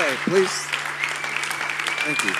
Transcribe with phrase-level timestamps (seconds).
[0.00, 0.66] Okay, please.
[2.06, 2.30] Thank you.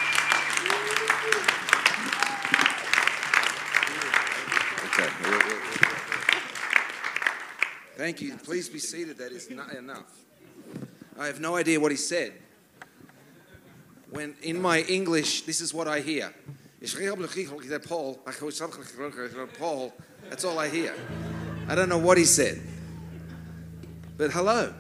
[4.87, 5.11] Okay.
[7.99, 8.37] Thank you.
[8.39, 9.19] Please be seated.
[9.19, 10.11] That is not enough.
[11.19, 12.33] I have no idea what he said.
[14.09, 16.33] When in my English, this is what I hear.
[17.87, 18.15] Paul,
[19.59, 19.93] Paul,
[20.31, 20.95] that's all I hear.
[21.69, 22.59] I don't know what he said.
[24.17, 24.73] But hello.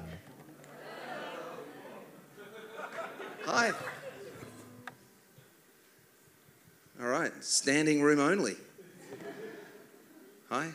[3.53, 3.73] Hi.
[7.03, 8.55] All right, standing room only.
[10.51, 10.69] Hi.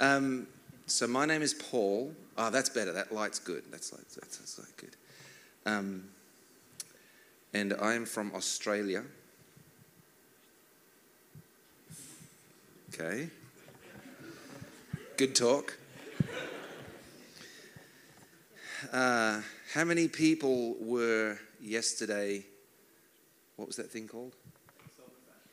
[0.00, 0.48] Um,
[0.86, 2.12] so my name is Paul.
[2.36, 2.92] Oh, that's better.
[2.92, 3.62] That light's good.
[3.70, 4.96] That's, that's, that's, that's good.
[5.64, 6.08] Um,
[7.54, 9.04] and I am from Australia.
[12.92, 13.28] Okay.
[15.16, 15.78] Good talk.
[18.92, 19.40] Uh,
[19.72, 22.44] how many people were yesterday?
[23.56, 24.34] What was that thing called?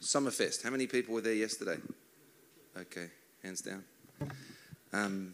[0.02, 0.64] Summerfest.
[0.64, 1.78] How many people were there yesterday?
[2.78, 3.08] Okay,
[3.44, 3.84] hands down.
[4.92, 5.34] Um,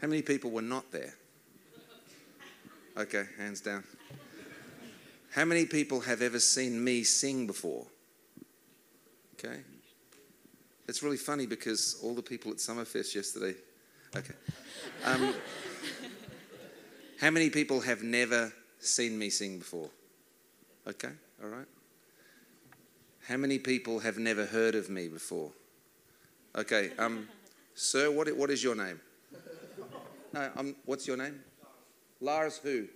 [0.00, 1.14] how many people were not there?
[2.96, 3.84] Okay, hands down.
[5.30, 7.86] How many people have ever seen me sing before?
[9.34, 9.60] Okay.
[10.88, 13.54] It's really funny because all the people at Summerfest yesterday.
[14.14, 14.34] Okay.
[15.04, 15.34] Um,
[17.20, 19.90] how many people have never seen me sing before?
[20.86, 21.10] Okay,
[21.42, 21.66] all right.
[23.26, 25.50] How many people have never heard of me before?
[26.56, 27.28] Okay, um,
[27.74, 29.00] sir, what, what is your name?
[30.32, 31.40] No, um, what's your name?
[32.20, 32.86] Lars who?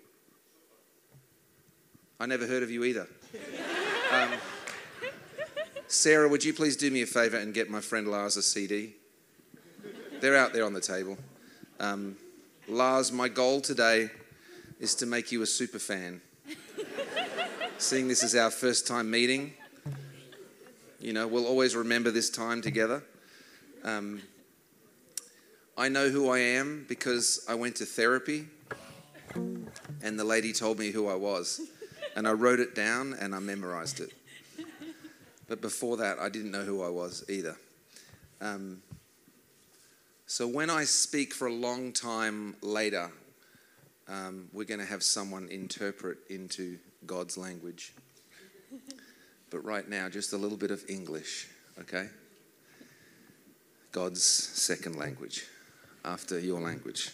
[2.21, 3.07] I never heard of you either.
[4.13, 4.31] Um,
[5.89, 8.95] Sarah, would you please do me a favour and get my friend Lars a CD?
[10.21, 11.19] They're out there on the table.
[11.79, 12.17] Um,
[12.69, 14.09] Lars, my goal today
[14.81, 16.23] is to make you a super fan.
[17.79, 19.53] Seeing this is our first time meeting,
[20.99, 23.03] you know, we'll always remember this time together.
[23.85, 24.23] Um,
[25.77, 28.47] I know who I am because I went to therapy
[29.35, 31.61] and the lady told me who I was.
[32.17, 34.13] And I wrote it down and I memorized it.
[35.47, 37.57] But before that, I didn't know who I was either.
[38.41, 38.83] Um,
[40.27, 43.11] so when I speak for a long time later,
[44.09, 47.95] um, we're going to have someone interpret into God's language.
[49.49, 51.47] But right now, just a little bit of English,
[51.79, 52.09] okay?
[53.93, 55.47] God's second language
[56.05, 57.13] after your language.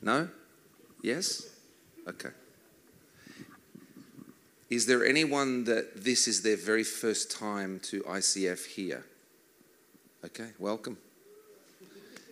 [0.00, 0.28] No?
[1.02, 1.48] Yes?
[2.08, 2.30] Okay.
[4.70, 9.04] Is there anyone that this is their very first time to ICF here?
[10.26, 10.98] Okay, welcome.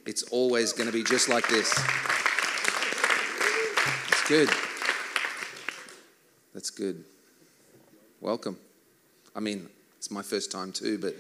[0.05, 1.73] It's always going to be just like this.
[4.09, 4.51] It's good.
[6.53, 7.05] That's good.
[8.21, 8.57] Welcome.
[9.37, 11.15] I mean, it's my first time too, but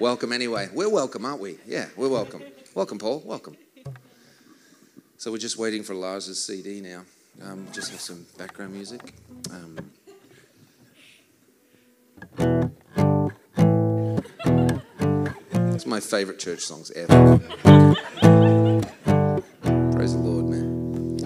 [0.00, 0.70] welcome anyway.
[0.72, 1.58] We're welcome, aren't we?
[1.66, 2.42] Yeah, we're welcome.
[2.74, 3.22] Welcome, Paul.
[3.26, 3.58] Welcome.
[5.18, 7.02] So we're just waiting for Lars's CD now.
[7.44, 9.12] Um, just have some background music.
[9.50, 9.90] Um,
[15.86, 17.38] it's my favorite church songs ever.
[19.92, 21.20] Praise the Lord, man.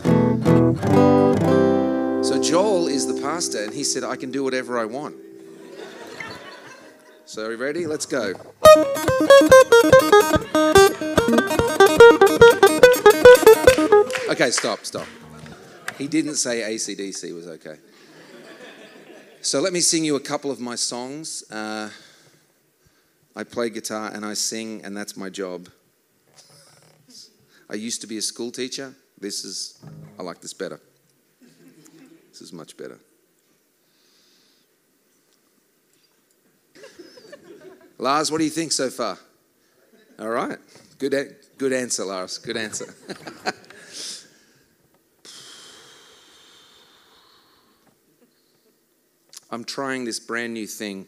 [2.22, 5.16] So Joel is the pastor, and he said, I can do whatever I want.
[7.24, 7.86] So, are you ready?
[7.86, 8.34] Let's go.
[14.28, 15.06] Okay, stop, stop.
[15.96, 17.76] He didn't say ACDC was okay.
[19.40, 21.50] So let me sing you a couple of my songs.
[21.50, 21.88] Uh,
[23.36, 25.68] I play guitar and I sing, and that's my job.
[27.68, 28.94] I used to be a school teacher.
[29.18, 29.78] This is,
[30.18, 30.80] I like this better.
[32.30, 32.98] This is much better.
[37.98, 39.18] Lars, what do you think so far?
[40.18, 40.58] All right.
[40.98, 42.38] Good, good answer, Lars.
[42.38, 42.94] Good answer.
[49.50, 51.06] I'm trying this brand new thing.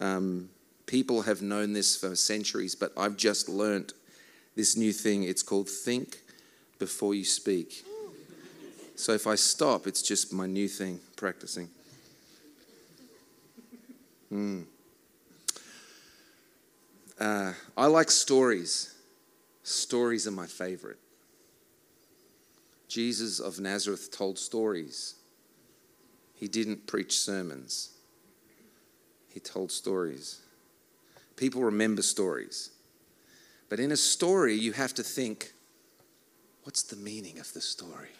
[0.00, 0.50] Um,
[0.90, 3.92] people have known this for centuries, but I've just learnt
[4.56, 5.22] this new thing.
[5.22, 6.18] It's called Think
[6.80, 7.84] Before You Speak.
[8.96, 11.68] So if I stop, it's just my new thing, practicing.
[14.32, 14.64] Mm.
[17.20, 18.92] Uh, I like stories.
[19.62, 20.98] Stories are my favorite.
[22.88, 25.14] Jesus of Nazareth told stories.
[26.34, 27.90] He didn't preach sermons,
[29.32, 30.40] he told stories.
[31.40, 32.68] People remember stories.
[33.70, 35.54] But in a story, you have to think
[36.64, 38.10] what's the meaning of the story?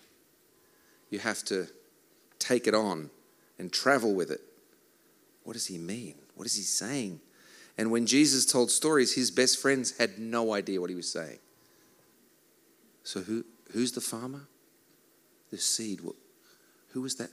[1.10, 1.66] You have to
[2.38, 3.10] take it on
[3.58, 4.40] and travel with it.
[5.44, 6.14] What does he mean?
[6.34, 7.20] What is he saying?
[7.76, 11.40] And when Jesus told stories, his best friends had no idea what he was saying.
[13.04, 14.46] So, who, who's the farmer?
[15.50, 16.00] The seed.
[16.92, 17.30] Who was that?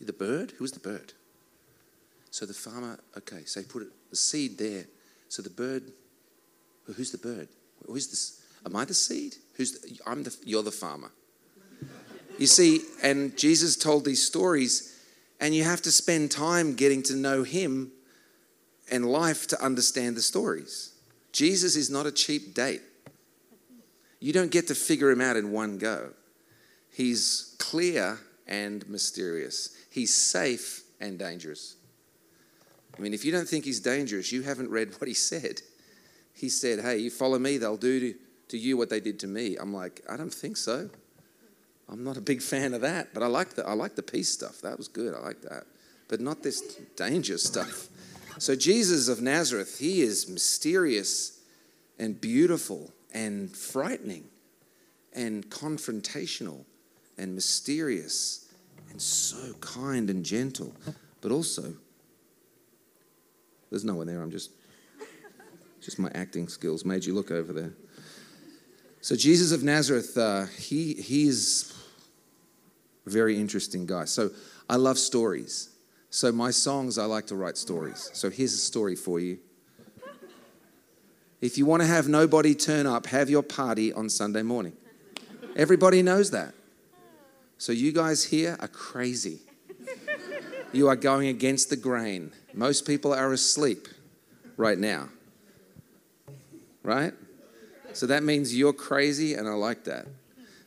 [0.00, 0.54] The bird?
[0.58, 1.12] Who was the bird?
[2.32, 4.86] So the farmer, okay, so he put the seed there.
[5.32, 5.84] So the bird,
[6.94, 7.48] who's the bird?
[7.86, 8.42] Who's this?
[8.66, 9.36] Am I the seed?
[9.54, 11.10] Who's the, I'm the, you're the farmer.
[12.38, 15.02] You see, and Jesus told these stories,
[15.40, 17.92] and you have to spend time getting to know him
[18.90, 20.92] and life to understand the stories.
[21.32, 22.82] Jesus is not a cheap date.
[24.20, 26.10] You don't get to figure him out in one go.
[26.90, 29.74] He's clear and mysterious.
[29.88, 31.76] He's safe and dangerous.
[32.96, 35.62] I mean, if you don't think he's dangerous, you haven't read what he said.
[36.34, 38.14] He said, Hey, you follow me, they'll do
[38.48, 39.56] to, you what they did to me.
[39.56, 40.90] I'm like, I don't think so.
[41.88, 44.30] I'm not a big fan of that, but I like the, I like the peace
[44.30, 44.60] stuff.
[44.60, 45.14] That was good.
[45.14, 45.64] I like that.
[46.08, 46.60] But not this
[46.96, 47.88] danger stuff.
[48.38, 51.40] So, Jesus of Nazareth, he is mysterious
[51.98, 54.24] and beautiful and frightening
[55.14, 56.64] and confrontational
[57.18, 58.52] and mysterious
[58.90, 60.74] and so kind and gentle,
[61.20, 61.74] but also
[63.72, 64.20] there's no one there.
[64.20, 64.50] I'm just,
[65.80, 67.72] just my acting skills made you look over there.
[69.00, 71.74] So Jesus of Nazareth, uh, he he's
[73.06, 74.04] a very interesting guy.
[74.04, 74.30] So
[74.68, 75.70] I love stories.
[76.10, 78.10] So my songs, I like to write stories.
[78.12, 79.38] So here's a story for you.
[81.40, 84.74] If you want to have nobody turn up, have your party on Sunday morning.
[85.56, 86.52] Everybody knows that.
[87.56, 89.38] So you guys here are crazy.
[90.74, 92.32] You are going against the grain.
[92.54, 93.88] Most people are asleep
[94.56, 95.08] right now.
[96.82, 97.14] Right?
[97.92, 100.06] So that means you're crazy, and I like that.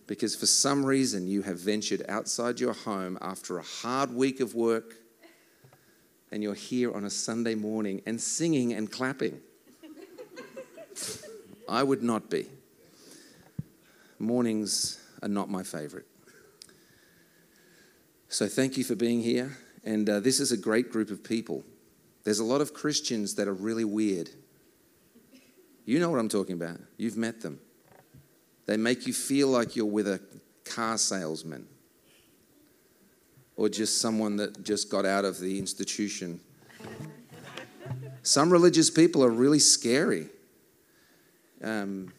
[0.08, 4.54] Because for some reason, you have ventured outside your home after a hard week of
[4.54, 4.96] work,
[6.32, 9.40] and you're here on a Sunday morning and singing and clapping.
[11.68, 12.48] I would not be.
[14.20, 16.06] Mornings are not my favorite.
[18.30, 19.58] So thank you for being here.
[19.84, 21.64] And uh, this is a great group of people.
[22.26, 24.30] There's a lot of Christians that are really weird.
[25.86, 26.80] You know what I'm talking about.
[26.98, 27.60] You've met them.
[28.66, 30.20] They make you feel like you're with a
[30.66, 31.68] car salesman
[33.56, 36.42] or just someone that just got out of the institution.
[38.24, 40.28] Some religious people are really scary.
[41.64, 42.12] Um,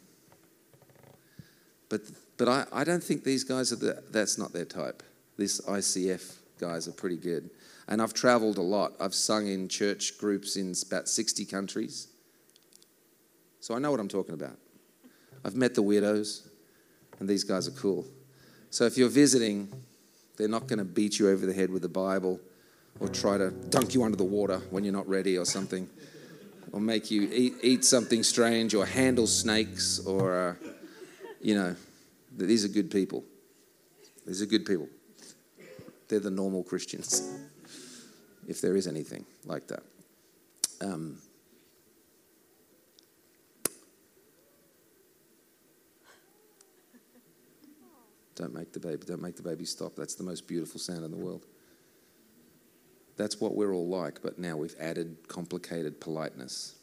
[1.89, 2.03] but
[2.37, 5.03] but I, I don't think these guys are the, that's not their type.
[5.37, 7.51] This ICF guys are pretty good.
[7.89, 8.93] And I've traveled a lot.
[8.99, 12.09] I've sung in church groups in about 60 countries.
[13.61, 14.59] So I know what I'm talking about.
[15.45, 16.49] I've met the weirdos,
[17.21, 18.05] and these guys are cool.
[18.71, 19.73] So if you're visiting,
[20.37, 22.41] they're not going to beat you over the head with the Bible
[23.01, 25.89] or try to dunk you under the water when you're not ready or something,
[26.73, 30.55] or make you eat, eat something strange or handle snakes or, uh,
[31.41, 31.77] you know,
[32.37, 33.25] these are good people.
[34.27, 34.89] These are good people.
[36.09, 37.29] They're the normal Christians
[38.47, 39.83] if there is anything like that.
[40.81, 41.19] Um,
[48.35, 49.97] don't make the baby, don't make the baby stop.
[49.97, 51.47] That's the most beautiful sound in the world.
[53.17, 56.77] That's what we're all like, but now we've added complicated politeness.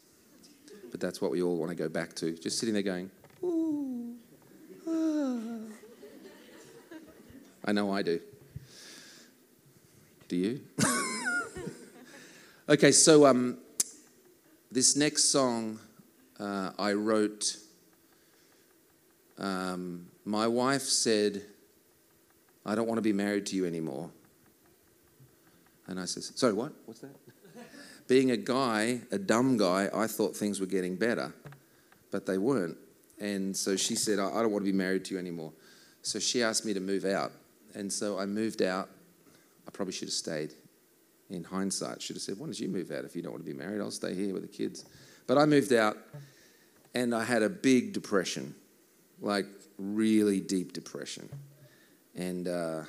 [0.90, 2.32] But that's what we all want to go back to.
[2.32, 3.10] Just sitting there going,
[3.42, 4.14] ooh,
[4.88, 5.38] ah.
[7.64, 8.20] I know I do.
[10.34, 10.60] Do you?
[12.66, 13.58] Okay, so um,
[14.72, 15.78] this next song
[16.40, 17.58] uh, I wrote.
[19.38, 21.42] Um, my wife said,
[22.64, 24.10] I don't want to be married to you anymore.
[25.86, 26.72] And I said, Sorry, what?
[26.86, 27.14] What's that?
[28.08, 31.34] Being a guy, a dumb guy, I thought things were getting better,
[32.10, 32.78] but they weren't.
[33.20, 35.52] And so she said, I don't want to be married to you anymore.
[36.00, 37.30] So she asked me to move out.
[37.74, 38.88] And so I moved out.
[39.74, 40.54] Probably should have stayed
[41.28, 43.50] in hindsight, should have said, Why don't you move out if you don't want to
[43.50, 43.80] be married?
[43.80, 44.86] I'll stay here with the kids.
[45.26, 45.98] But I moved out
[46.94, 48.54] and I had a big depression,
[49.20, 49.46] like
[49.78, 51.28] really deep depression.
[52.14, 52.82] And uh,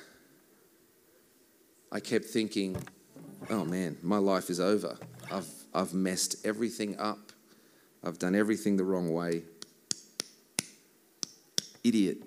[1.90, 2.76] I kept thinking,
[3.50, 4.96] oh man, my life is over.
[5.30, 7.32] I've, I've messed everything up.
[8.04, 9.42] I've done everything the wrong way.
[11.82, 12.18] Idiot.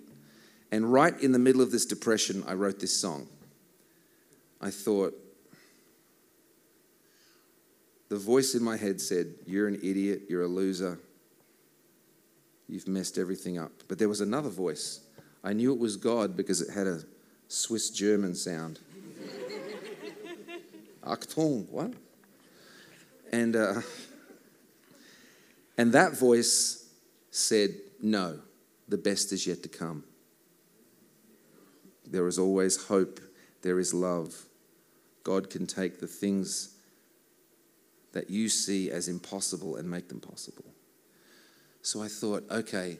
[0.72, 3.28] And right in the middle of this depression, I wrote this song.
[4.62, 5.14] I thought,
[8.10, 11.00] the voice in my head said, You're an idiot, you're a loser,
[12.68, 13.72] you've messed everything up.
[13.88, 15.02] But there was another voice.
[15.44, 17.02] I knew it was God because it had a
[17.48, 18.80] Swiss German sound.
[21.04, 21.94] Achtung, what?
[23.32, 23.82] And, uh,
[25.78, 26.90] and that voice
[27.32, 28.40] said, No,
[28.88, 30.04] the best is yet to come.
[32.06, 33.20] There is always hope,
[33.62, 34.46] there is love.
[35.24, 36.76] God can take the things
[38.14, 40.66] that you see as impossible and make them possible.
[41.82, 42.98] So I thought, okay,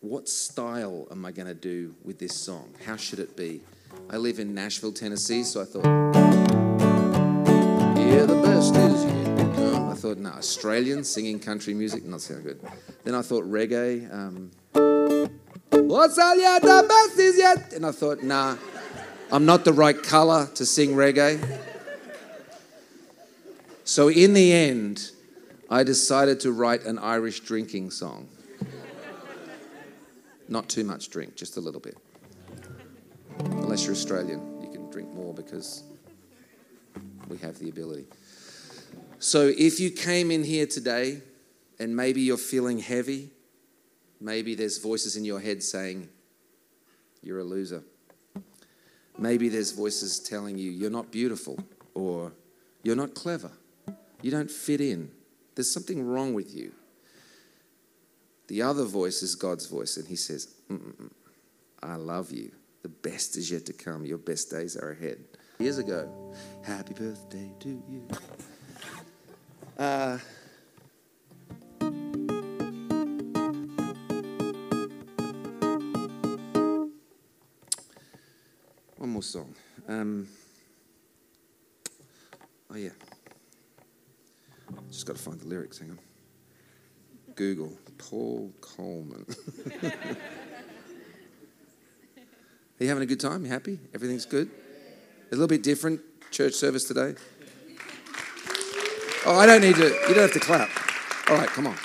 [0.00, 2.74] what style am I going to do with this song?
[2.84, 3.60] How should it be?
[4.08, 5.84] I live in Nashville, Tennessee, so I thought,
[7.96, 9.90] yeah, the best is yet to come.
[9.90, 12.60] I thought, no, Australian singing country music, not sound good.
[13.04, 14.12] Then I thought reggae.
[14.12, 14.50] Um,
[15.70, 16.62] What's all yet?
[16.62, 17.72] The best is yet.
[17.72, 18.56] And I thought, nah,
[19.32, 21.58] I'm not the right color to sing reggae.
[23.84, 25.10] So in the end,
[25.68, 28.28] I decided to write an Irish drinking song.
[30.48, 31.96] Not too much drink, just a little bit.
[33.38, 35.84] Unless you're Australian, you can drink more because
[37.28, 38.06] we have the ability.
[39.20, 41.20] So if you came in here today
[41.78, 43.30] and maybe you're feeling heavy,
[44.20, 46.08] maybe there's voices in your head saying,
[47.22, 47.84] You're a loser.
[49.20, 51.58] Maybe there's voices telling you, You're not beautiful
[51.94, 52.32] or
[52.82, 53.52] You're not clever.
[54.22, 55.10] You don't fit in.
[55.54, 56.72] There's something wrong with you.
[58.48, 60.48] The other voice is God's voice, and He says.
[61.82, 62.50] I love you.
[62.82, 64.04] The best is yet to come.
[64.04, 65.18] Your best days are ahead.
[65.58, 68.08] Years ago, happy birthday to you.
[69.78, 70.18] Uh,
[79.20, 79.54] more song.
[79.86, 80.26] Um,
[82.72, 82.88] oh, yeah.
[84.90, 85.78] Just got to find the lyrics.
[85.78, 85.98] Hang on.
[87.34, 89.26] Google Paul Colman.
[89.82, 89.92] Are
[92.78, 93.44] you having a good time?
[93.44, 93.78] You happy?
[93.94, 94.48] Everything's good?
[95.30, 96.00] A little bit different
[96.30, 97.14] church service today?
[99.26, 100.70] Oh, I don't need to, you don't have to clap.
[101.28, 101.76] All right, come on.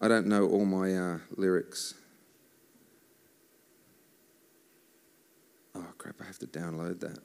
[0.00, 1.94] I know all my uh, lyrics.
[5.74, 7.18] Oh, crap, I have to download that.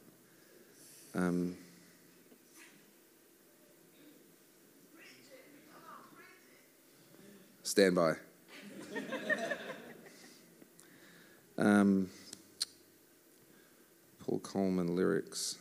[1.15, 1.55] Um,
[7.63, 8.13] stand by.
[11.55, 12.10] Um,
[14.19, 15.57] Paul Colman lyrics.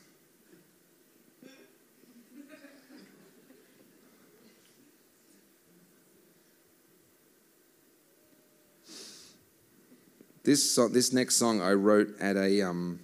[10.45, 13.01] This, song, this next song I wrote at a, um,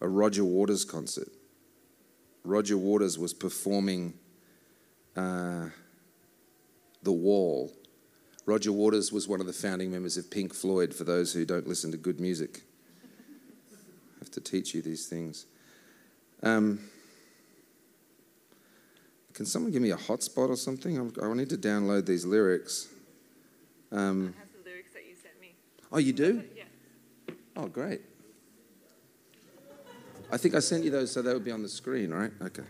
[0.00, 1.28] a Roger Waters concert.
[2.44, 4.14] Roger Waters was performing
[5.16, 5.66] uh,
[7.02, 7.72] The Wall
[8.46, 11.66] Roger Waters was one of the founding members of Pink Floyd, for those who don't
[11.66, 12.60] listen to good music.
[13.02, 15.46] I have to teach you these things.
[16.42, 16.78] Um,
[19.32, 20.98] can someone give me a hotspot or something?
[21.22, 22.88] i need to download these lyrics.
[23.90, 25.54] Um, I have the lyrics that you sent me.
[25.94, 26.42] Oh, you do?
[26.56, 26.64] Yeah.
[27.56, 28.00] Oh, great.
[30.32, 32.32] I think I sent you those so they would be on the screen, right?
[32.42, 32.64] Okay.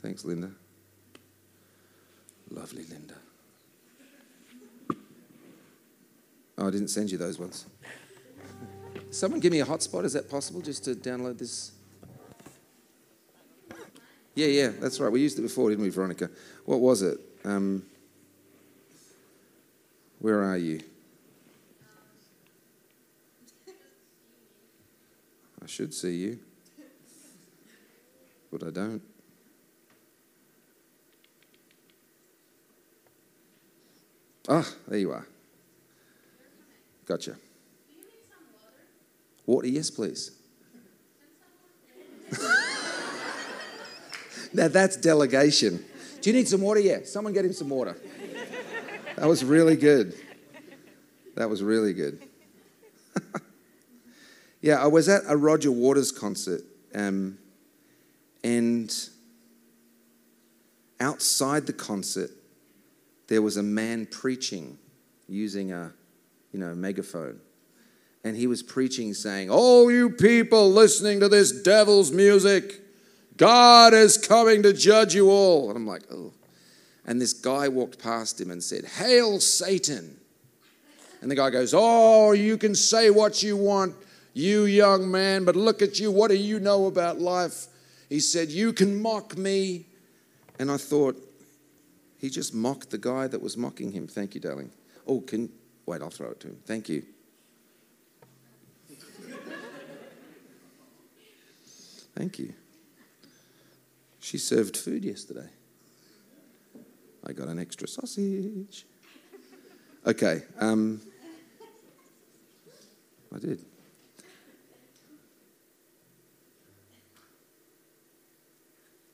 [0.00, 0.50] Thanks, Linda.
[2.50, 3.14] Lovely Linda.
[6.56, 7.66] Oh, I didn't send you those ones.
[9.10, 10.04] Someone give me a hotspot.
[10.04, 11.72] Is that possible just to download this?
[14.34, 15.12] Yeah, yeah, that's right.
[15.12, 16.30] We used it before, didn't we, Veronica?
[16.64, 17.18] What was it?
[17.44, 17.82] Um,
[20.20, 20.80] where are you?
[25.64, 26.38] I should see you,
[28.52, 29.00] but I don't.
[34.46, 35.26] Ah, there you are.
[37.06, 37.36] Gotcha.
[39.46, 39.68] Water?
[39.68, 40.32] Yes, please.
[44.52, 45.82] now that's delegation.
[46.20, 46.80] Do you need some water?
[46.80, 47.04] Yeah.
[47.04, 47.96] Someone get him some water.
[49.16, 50.14] That was really good.
[51.36, 52.22] That was really good.
[54.64, 56.62] yeah, I was at a Roger Waters concert,
[56.94, 57.36] um,
[58.42, 58.90] and
[60.98, 62.30] outside the concert,
[63.28, 64.78] there was a man preaching
[65.28, 65.92] using a
[66.50, 67.40] you know, megaphone.
[68.24, 72.80] And he was preaching, saying, Oh, you people listening to this devil's music,
[73.36, 75.68] God is coming to judge you all.
[75.68, 76.32] And I'm like, Oh.
[77.04, 80.16] And this guy walked past him and said, Hail Satan.
[81.20, 83.94] And the guy goes, Oh, you can say what you want,
[84.34, 86.10] you young man, but look at you.
[86.10, 87.68] What do you know about life?
[88.08, 89.86] He said, You can mock me.
[90.58, 91.16] And I thought,
[92.18, 94.08] He just mocked the guy that was mocking him.
[94.08, 94.70] Thank you, darling.
[95.06, 95.50] Oh, can
[95.86, 96.58] wait, I'll throw it to him.
[96.66, 97.04] Thank you.
[102.16, 102.52] Thank you.
[104.20, 105.48] She served food yesterday.
[107.26, 108.86] I got an extra sausage.
[110.06, 111.00] Okay, um,
[113.34, 113.64] I did.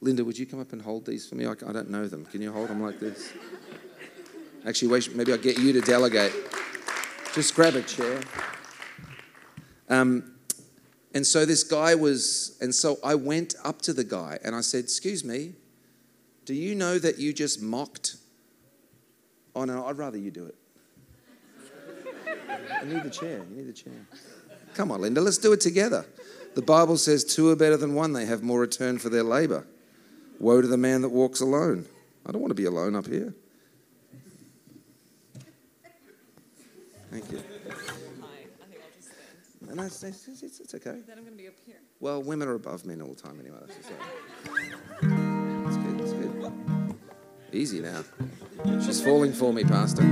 [0.02, 1.46] Linda, would you come up and hold these for me?
[1.46, 2.24] I, I don't know them.
[2.24, 3.32] Can you hold them like this?
[4.66, 6.32] Actually, wait, maybe I'll get you to delegate.
[7.34, 8.20] Just grab a chair.
[9.88, 10.32] Um,
[11.14, 14.60] and so this guy was, and so I went up to the guy and I
[14.60, 15.54] said, Excuse me,
[16.44, 18.16] do you know that you just mocked?
[19.54, 20.54] Oh, no, I'd rather you do it.
[22.80, 23.44] I need the chair.
[23.50, 23.92] You need the chair.
[24.74, 26.06] Come on, Linda, let's do it together.
[26.54, 29.66] The Bible says two are better than one, they have more return for their labor.
[30.40, 31.84] Woe to the man that walks alone.
[32.24, 33.34] I don't want to be alone up here.
[37.10, 37.38] Thank you.
[37.38, 38.26] Hi,
[38.62, 39.70] I think I'll just stand.
[39.70, 41.00] And that's, it's, it's, it's okay.
[41.06, 41.76] Then I'm going to be up here.
[42.00, 43.58] Well, women are above men all the time anyway.
[43.60, 43.90] That's just.
[45.02, 46.52] That's good, that's good.
[47.52, 48.02] Easy now.
[48.80, 50.02] She's falling for me, Pastor.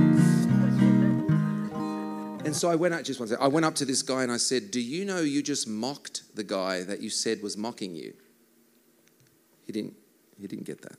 [2.45, 3.43] And so I went up, just one second.
[3.43, 6.35] I went up to this guy and I said, Do you know you just mocked
[6.35, 8.13] the guy that you said was mocking you?
[9.65, 9.93] He didn't,
[10.39, 10.97] he didn't get that.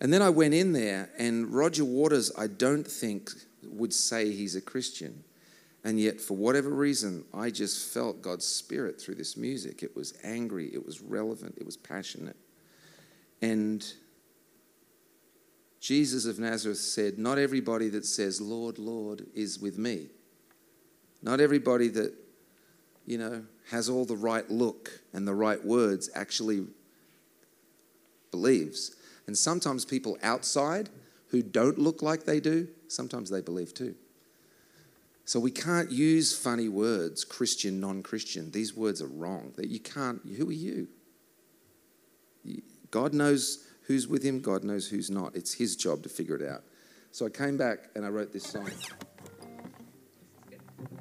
[0.00, 3.30] And then I went in there, and Roger Waters, I don't think,
[3.64, 5.24] would say he's a Christian.
[5.84, 9.82] And yet, for whatever reason, I just felt God's spirit through this music.
[9.82, 12.36] It was angry, it was relevant, it was passionate.
[13.42, 13.86] And
[15.80, 20.08] Jesus of Nazareth said, Not everybody that says, Lord, Lord, is with me.
[21.22, 22.14] Not everybody that,
[23.06, 26.66] you know, has all the right look and the right words actually
[28.30, 28.96] believes.
[29.26, 30.88] And sometimes people outside
[31.28, 33.94] who don't look like they do, sometimes they believe too.
[35.24, 38.50] So we can't use funny words, Christian, non Christian.
[38.50, 39.52] These words are wrong.
[39.56, 40.88] That you can't, who are you?
[42.90, 45.36] God knows who's with him, God knows who's not.
[45.36, 46.64] It's his job to figure it out.
[47.12, 48.70] So I came back and I wrote this song.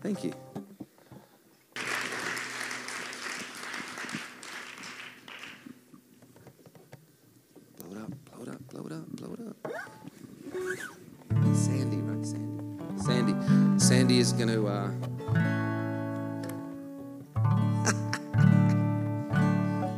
[0.02, 0.34] Thank you.
[14.20, 14.68] Sandy is going to.
[14.68, 14.92] Uh...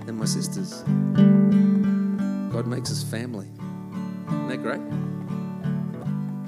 [0.07, 0.83] and my sisters.
[2.51, 3.47] God makes us family.
[4.27, 4.81] Isn't that great?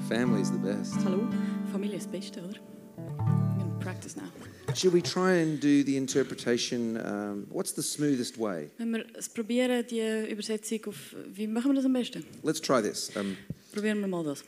[0.08, 0.94] Family is the best.
[1.02, 1.26] Hallo,
[1.72, 2.58] Familie ist das Beste, oder?
[2.98, 4.28] I'm going to practice now.
[4.74, 6.96] Should we try and do the interpretation?
[6.98, 8.70] Um, what's the smoothest way?
[8.78, 11.14] Wenn wir es probieren, die Übersetzung auf...
[11.32, 12.24] Wie machen wir das am besten?
[12.42, 13.10] Let's try this.
[13.16, 13.36] Um,
[13.72, 14.44] Probieren wir mal das.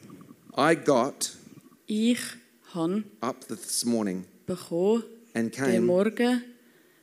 [0.59, 1.37] I got
[1.87, 2.21] Ich
[2.75, 5.03] habe up this morning bekommen,
[5.35, 6.43] and came Morgen...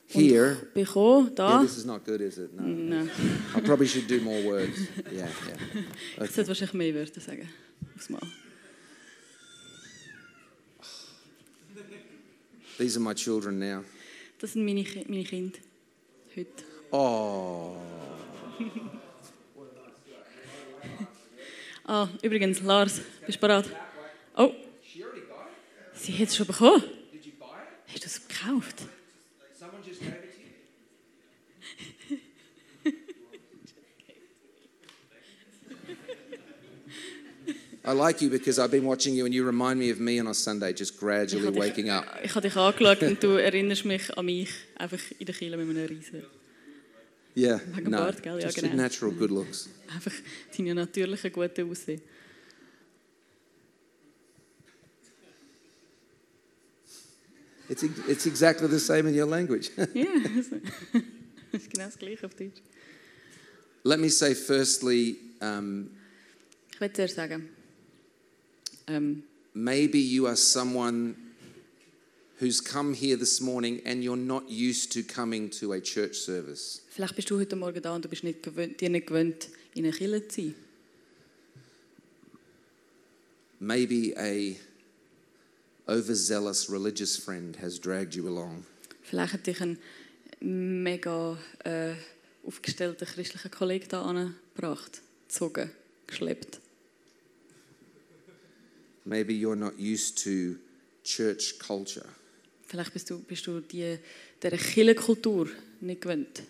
[0.07, 0.57] here.
[0.75, 1.61] Bekommen, Yeah, da...
[1.61, 2.53] this is not good, is it?
[2.53, 2.63] No.
[2.63, 3.09] Nein,
[3.55, 4.77] I probably should do more words.
[5.11, 6.23] Yeah, yeah.
[6.23, 7.49] ich sollte wahrscheinlich mehr Wörter sagen.
[7.95, 8.21] Aufs Mal.
[12.77, 13.83] These are my children now.
[14.39, 15.59] Das sind meine, meine Kinder.
[16.35, 16.63] Heute.
[16.91, 17.77] Oh.
[21.85, 23.65] Ah, übrigens, Lars, bist du bereit?
[24.37, 24.53] Oh,
[26.03, 26.83] sie hat es schon bekommen.
[27.87, 28.83] Hast du es gekauft?
[37.85, 40.27] I like you because I've been watching you and you remind me of me on
[40.27, 42.05] a Sunday, just gradually Ich waking dich, up.
[42.23, 45.69] ich habe dich angeschaut und du erinnerst mich an mich, einfach in der Kille mit
[45.69, 46.23] einem Riesen.
[47.35, 48.39] Yeah, no, Bart, gell?
[48.39, 48.75] Ja, just genau.
[48.75, 49.67] natural good looks.
[49.93, 50.13] Einfach
[50.57, 52.01] deine natürliche gute Aussehen.
[57.73, 59.71] It's, it's exactly the same in your language.
[59.95, 60.05] Ja,
[60.35, 60.57] also,
[61.51, 62.61] das ist genau das Gleiche auf Deutsch.
[63.83, 65.89] Let me say, firstly, um,
[66.71, 67.49] Ich will zuerst sagen,
[68.85, 69.23] ähm,
[69.55, 71.15] maybe you are someone
[72.39, 76.83] who's come here this morning and you're not used to coming to a church service.
[76.89, 79.85] vielleicht bist du heute Morgen da und du bist nicht gewöhnt, dir nicht gewöhnt, in
[79.85, 80.55] einer Kille zu sein.
[83.59, 84.55] Maybe a
[85.87, 88.65] overzealous religious friend has dragged you along.
[89.01, 89.77] Vielleicht hat dich ein
[90.39, 91.93] mega äh,
[92.45, 95.71] aufgestellter christlicher Kollege da angebracht, gezogen,
[96.07, 96.59] geschleppt.
[99.05, 100.55] Maybe you're not used to
[101.03, 102.05] church culture.
[102.65, 103.99] Vielleicht bist du, bist du die,
[104.41, 105.49] dieser Killenkultur
[105.81, 106.43] nicht gewöhnt.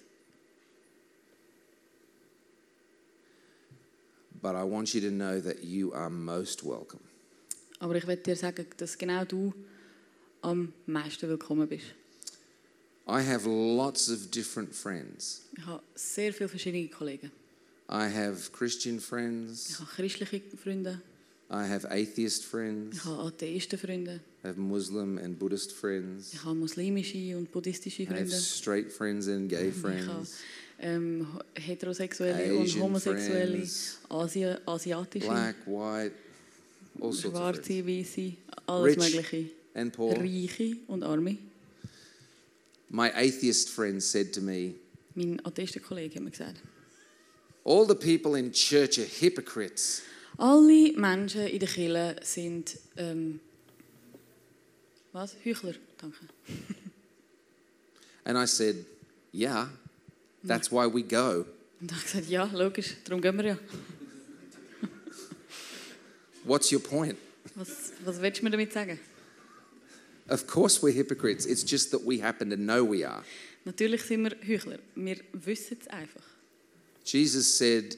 [4.43, 6.99] but I want you to know that you are most welcome.
[7.83, 9.53] Aber ich will dir sagen, dass genau du
[10.41, 11.83] am meisten willkommen bist.
[13.05, 15.41] I have lots of different friends.
[15.57, 17.29] Ich habe sehr viele verschiedene Kollegen.
[17.89, 21.01] I have Christian Ich friends, habe christliche Freunde,
[21.51, 26.55] I have atheist friends, ich habe Atheistenfreunde, I have Muslim and Buddhist friends, ich habe
[26.55, 28.37] muslimische und buddhistische I have Freunde.
[28.37, 30.35] straight friends and gay Ich habe friends,
[30.79, 36.13] ähm, heterosexuelle und Asian homosexuelle, friends, Asi asiatische, black, white,
[37.01, 37.87] all sorts of friends.
[37.87, 38.33] weiße,
[38.67, 39.15] alles Rich.
[39.15, 39.51] Mögliche.
[39.75, 41.37] And Paul, Reiche und Arme.
[42.89, 44.75] my atheist friend said to me,
[45.15, 46.61] Mein Atheistenkollege hat mir gesagt,
[47.65, 50.01] All the people in church are hypocrites.
[50.37, 53.39] alle Menschen in der Kirche sind ähm,
[55.11, 55.35] was?
[55.45, 55.75] Heuchler.
[55.97, 56.17] Danke.
[58.25, 58.85] And I said,
[59.31, 59.69] Yeah,
[60.43, 61.45] that's why we go.
[61.81, 63.59] Und ich gesagt, ja, logisch, darum gehen wir er, ja.
[66.45, 67.17] What's your point?
[67.55, 68.99] Was, was willst du mir damit sagen?
[70.29, 71.45] Of course, we're hypocrites.
[71.45, 73.23] It's just that we happen to know we are.
[73.65, 74.79] Natürlich sind wir Heuchler.
[74.95, 76.23] Wir wissen es einfach.
[77.05, 77.97] Jesus said,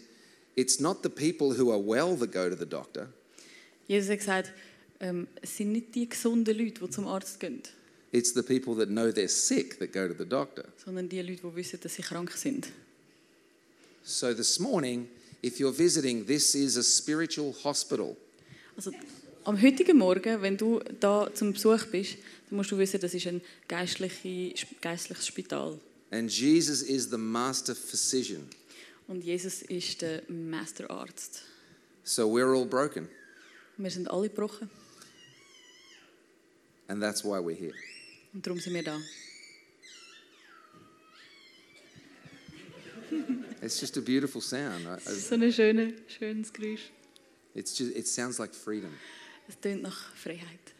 [0.55, 3.09] It's not the people who are well that go to the doctor,
[3.87, 4.53] Jesus hat gesagt,
[4.99, 7.61] ähm, es sind nicht die gesunden Leute, die zum Arzt gehen,
[8.11, 10.65] it's the people that know they're sick that go to the doctor.
[10.83, 12.69] sondern die Leute, die wissen, dass sie krank sind.
[14.03, 15.07] So this morning,
[15.43, 18.15] if you're visiting, this is a spiritual hospital.
[18.75, 18.91] Also
[19.43, 22.17] am heutigen Morgen, wenn du da zum Besuch bist,
[22.49, 25.79] dann musst du wissen, das ist ein geistliche, geistliches Spital.
[26.11, 28.47] And Jesus is the master physician.
[29.07, 31.43] Und Jesus ist der Masterarzt.
[32.03, 33.07] So we're all broken.
[33.77, 34.69] Wir sind alle gebrochen
[36.87, 37.73] And that's why we're here.
[38.33, 38.99] und darum sind wir da.
[43.61, 44.85] It's just a beautiful sound.
[45.03, 46.91] So ein schönes, schönes Geräusch.
[47.55, 48.91] It's just, it sounds like freedom.
[49.47, 50.73] Es tönt nach Freiheit.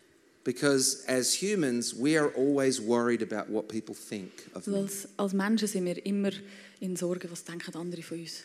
[0.43, 4.77] Because as humans, we are always worried about what people think of Also me.
[4.79, 6.31] als, als Menschen sind wir immer
[6.79, 8.43] in Sorge, was denken andere von uns.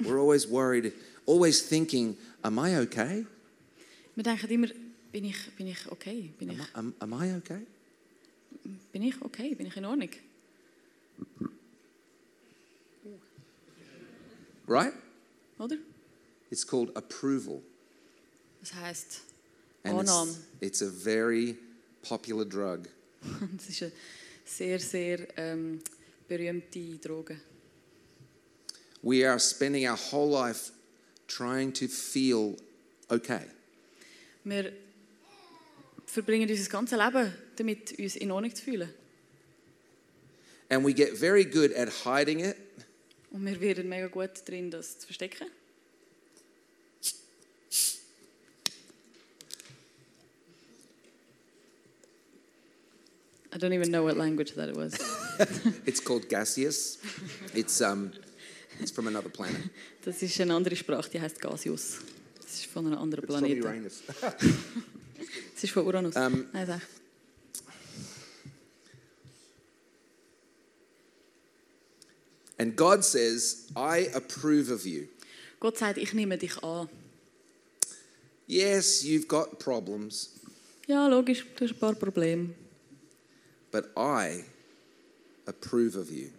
[0.00, 0.92] We're always worried,
[1.26, 3.26] always thinking, am I okay?
[4.16, 4.68] Wir denken immer,
[5.12, 6.32] bin ich, bin ich okay?
[6.38, 7.66] Bin Am ich, I, am, am I okay?
[8.92, 9.54] bin ich okay?
[9.54, 10.10] Bin ich in Ordnung?
[14.66, 14.92] Right?
[15.58, 15.76] Oder?
[16.50, 17.62] It's called approval.
[18.60, 19.20] Das heisst,
[19.84, 20.36] And it's, Annahme.
[20.60, 21.56] it's a very
[22.02, 22.88] popular drug.
[23.56, 23.92] es ist eine
[24.44, 25.80] sehr, sehr ähm,
[26.28, 27.40] berühmte Droge.
[29.02, 30.72] We are spending our whole life
[31.28, 32.56] trying to feel
[33.10, 33.44] okay.
[34.44, 34.72] Wir
[36.06, 38.88] verbringen unser ganzes Leben damit, uns in Ordnung zu fühlen.
[40.70, 42.56] And we get very good at hiding it
[43.30, 45.48] Und wir werden mega gut drin, das zu verstecken.
[53.58, 54.94] I don't even know what language that it was.
[55.84, 56.98] It's called gaseous.
[57.54, 58.12] It's um,
[58.78, 59.62] it's from another planet.
[60.04, 61.98] Das ist eine andere Sprache, die heißt Gasius.
[62.40, 63.64] Das ist von einem anderen It's from Planeten.
[63.64, 64.02] Uranus.
[65.54, 66.14] Das ist von Uranus.
[66.14, 66.80] Ähm, Nein.
[72.60, 75.08] And God says, I approve of you.
[75.58, 76.88] Gott sagt, ich nehme dich an.
[78.46, 80.30] Yes, you've got problems,
[80.86, 82.50] Ja, logisch, du hast ein paar Probleme.
[83.78, 84.44] But I
[85.46, 86.30] approve of you.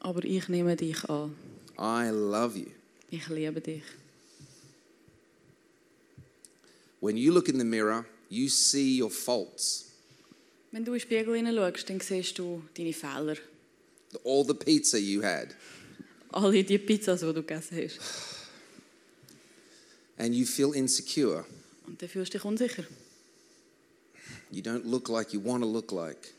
[0.00, 1.34] Aber ich nehme dich an.
[1.78, 2.70] I love you.
[3.10, 3.82] Ich liebe dich.
[7.00, 9.86] When you look in the mirror, you see your faults,
[10.70, 13.36] Wenn du in den Spiegel hineinschaust, dann siehst du deine Fehler.
[14.24, 15.48] all the pizza you had,
[16.30, 17.98] Alle die Pizzas, die du gegessen hast.
[20.18, 21.44] and you feel insecure.
[21.86, 22.84] Und dann fühlst du dich unsicher.
[24.50, 26.32] You don't look like you want to look like.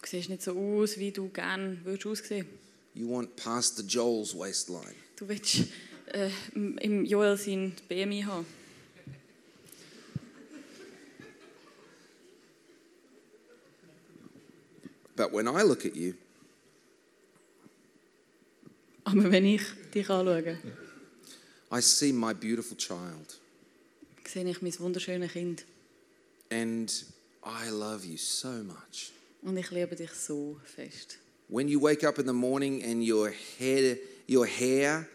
[0.00, 2.46] Du siehst nicht so aus, wie du gerne würdest aussehen.
[2.94, 4.94] You want past the Joel's waistline.
[5.16, 5.64] Du willst
[6.06, 8.46] äh, im Joel sein BMI haben.
[15.16, 16.14] But when I look at you,
[19.04, 19.62] Aber wenn ich
[19.94, 20.58] dich anschaue,
[21.72, 23.38] I see my beautiful child,
[24.26, 25.64] sehe ich mein wunderschönes Kind.
[26.50, 27.04] and
[27.44, 29.12] I love you so much.
[29.42, 31.18] Und ich liebe dich so fest.
[31.48, 33.96] When you wake up in the morning and your hair,
[34.28, 35.06] your hair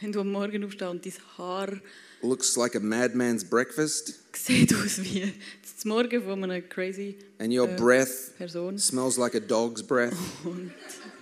[0.00, 1.80] Wenn du am Morgen aufstehst und dein Haar
[2.22, 5.32] looks like a madman's breakfast, sieht aus wie
[5.62, 10.14] das Morgen von einer crazy and your äh, breath Person smells like a dog's breath,
[10.44, 10.72] und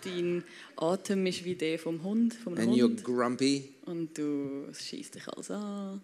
[0.03, 0.43] dein
[0.77, 5.51] Atem ist wie der vom Hund, vom and you're grumpy, Und du schießt dich alles
[5.51, 6.01] an.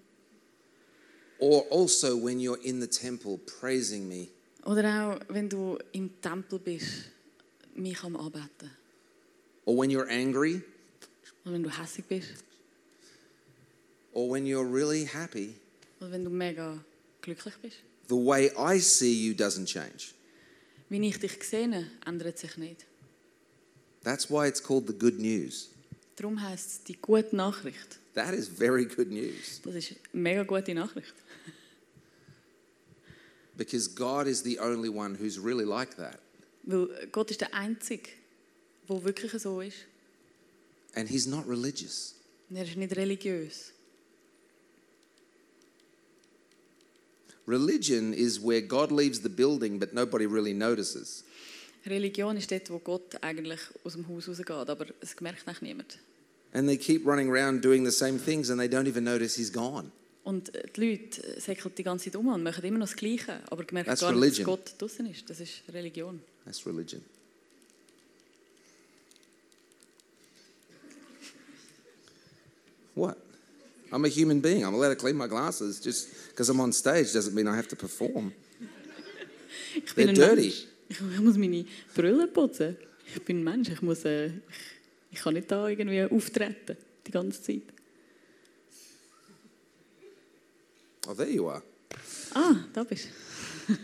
[1.38, 4.28] or also when you're in the temple praising me,
[4.66, 7.10] Oder auch, wenn du im Tempel bist,
[7.74, 8.70] mich am Anbeten.
[9.64, 10.62] or when you're angry,
[11.44, 12.44] Oder wenn du hässig bist.
[14.12, 15.54] or when you're really happy,
[16.00, 16.82] Oder wenn du mega
[17.22, 17.76] glücklich bist.
[18.08, 20.14] the way I see you doesn't change.
[20.88, 22.86] Wie ich dich sehe, ändert sich nicht.
[24.02, 25.68] That's why it's called the good news.
[26.16, 27.98] Darum es die gute Nachricht.
[28.14, 31.14] That is very good news Das ist mega gute Nachricht.
[33.56, 36.20] Because God is the only one who's really like that.
[36.64, 38.10] Weil Gott ist der Einzige,
[38.88, 39.86] der wirklich so ist.
[40.94, 42.14] And He's not religious.
[42.50, 43.72] Und er ist nicht religiös.
[47.46, 51.22] Religion is where God leaves the building but nobody really notices.
[51.86, 55.98] Religion ist dort, wo Gott eigentlich aus dem Haus rausgeht, aber es merkt eigentlich niemand.
[56.52, 59.52] And they keep running around doing the same things and they don't even notice He's
[59.52, 59.92] gone.
[60.26, 62.96] Und äh, die Leute äh, säckeln die ganze Zeit um und machen immer noch das
[62.96, 64.46] Gleiche, aber merken That's gar nicht, dass religion.
[64.46, 65.30] Gott draußen ist.
[65.30, 66.20] Das ist Religion.
[66.44, 67.04] That's religion.
[72.96, 73.16] What?
[73.92, 74.64] I'm a human being.
[74.64, 75.80] I'm allowed to clean my glasses.
[75.80, 78.32] Just because I'm on stage doesn't mean I have to perform.
[79.76, 80.42] Ich They're dirty.
[80.42, 80.66] Mensch.
[80.88, 82.76] Ich, ich muss meine Brille putzen.
[83.14, 83.68] Ich bin ein Mensch.
[83.68, 84.32] Ich, muss, äh, ich,
[85.12, 87.75] ich kann nicht da irgendwie auftreten die ganze Zeit.
[91.08, 91.62] Oh, there you are.
[92.34, 93.08] Ah, da bist
[93.68, 93.74] du.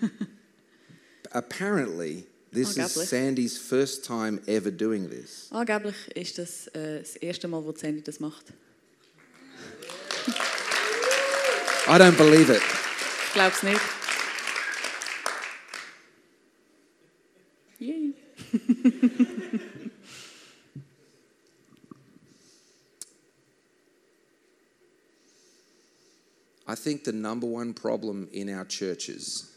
[1.33, 3.07] Apparently, this is Angeblich.
[3.07, 5.49] Sandy's first time ever doing this.
[5.51, 8.53] Angeblich ist das äh, das erste Mal, wo Sandy das macht.
[11.87, 12.63] I don't believe it.
[13.29, 13.81] Ich glaube es nicht.
[17.79, 18.15] Yay.
[26.83, 29.49] think the number one problem in our churches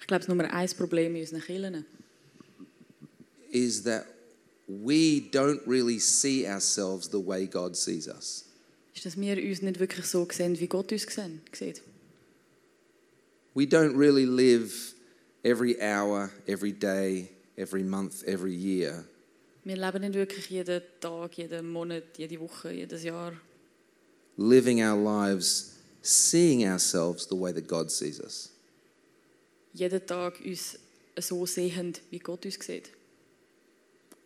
[0.00, 1.84] Ich glaube, das Nummer eins Problem in unseren Kirchen
[3.50, 4.06] is that
[4.66, 8.46] we don't really see ourselves the way God sees us.
[8.94, 11.82] ist, dass wir uns nicht wirklich so sehen, wie Gott uns sehen, sieht.
[13.54, 14.94] We don't really live
[15.44, 19.04] every hour, every day, every month, every year
[19.64, 23.32] Wir leben nicht wirklich jeden Tag, jeden Monat, jede Woche, jedes Jahr,
[24.36, 25.71] living our lives
[26.02, 28.50] seeing ourselves the way that God sees us.
[29.74, 30.78] jeden Tag uns
[31.18, 32.90] so sehen, wie Gott uns sieht.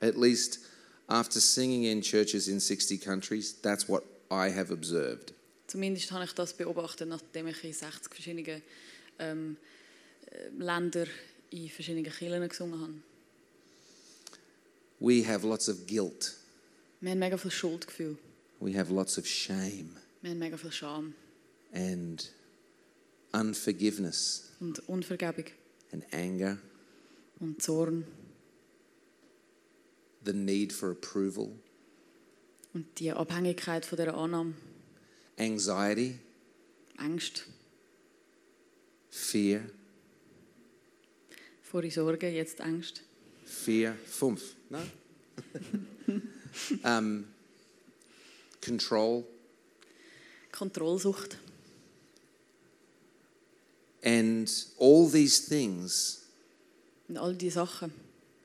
[0.00, 0.60] At least
[1.08, 5.32] after singing in churches in 60 countries, that's what I have observed.
[5.66, 8.62] Zumindest habe ich das beobachtet, nachdem ich in 60 verschiedenen
[9.18, 9.56] ähm,
[10.30, 11.08] äh, Ländern
[11.50, 12.94] in verschiedenen Kirchen gesungen habe.
[14.98, 16.34] We have lots of guilt,
[17.00, 18.16] Wir haben mega viel Schuldgefühl,
[18.60, 21.14] we have lots of shame wir haben mega viel Scham
[21.72, 22.31] and
[23.33, 25.46] unforgiveness und Unvergebung.
[25.92, 26.59] and anger,
[27.40, 28.05] und Zorn.
[30.24, 31.52] The need for approval,
[32.74, 34.55] und die Abhängigkeit von der Annahme,
[35.38, 36.18] anxiety,
[36.96, 37.44] Angst,
[39.11, 39.61] fear,
[41.62, 43.02] vorige Sorge, jetzt Angst,
[43.44, 44.79] fear, fünf, no?
[46.83, 47.24] um,
[48.61, 49.24] control,
[50.50, 51.37] Kontrollsucht.
[54.06, 56.22] And all these things
[57.08, 57.92] Und all diese Sachen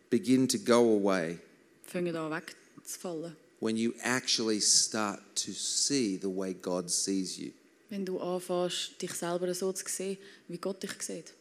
[0.10, 1.38] begin to go away
[1.84, 3.36] fangen an wegzufallen.
[3.60, 7.52] when you actually start to see the way God sees you.
[7.90, 11.34] Wenn du anfängst, dich selber so zu sehen, wie Gott dich sieht.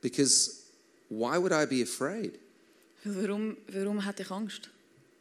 [0.00, 0.62] Because
[1.08, 2.38] why would I be afraid?
[3.04, 4.70] Warum, warum hätte ich Angst?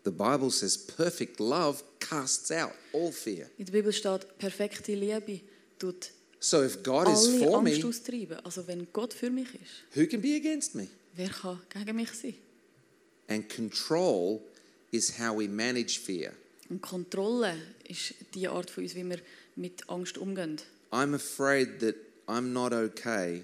[0.03, 3.49] The Bible says perfect love casts out all fear.
[3.57, 5.41] In der Bibel steht, perfekte Liebe
[5.79, 6.11] tut
[6.45, 8.37] So if God is alle for Angst me, austreiben.
[8.45, 10.87] Also wenn Gott für mich ist, who can be against me?
[11.15, 12.35] wer kann gegen mich sein?
[13.27, 14.41] And control
[14.91, 16.33] is how we manage fear.
[16.69, 17.55] Und Kontrolle
[17.87, 19.17] ist die Art von uns, wie wir
[19.55, 20.57] mit Angst umgehen.
[20.91, 21.95] I'm afraid that
[22.27, 23.43] I'm not okay,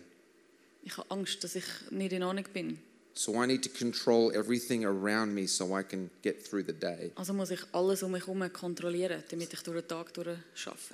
[0.84, 2.78] Ich habe Angst, dass ich nicht in Ordnung bin.
[3.16, 7.12] so I need to control everything around me so I can get through the day.
[7.16, 10.94] Also muss ich alles um mich herum kontrollieren, damit ich durch den Tag durch schaffe.